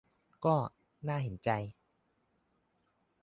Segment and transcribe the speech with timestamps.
[0.45, 0.55] ก็
[1.07, 1.49] "น่าเห็นใจ"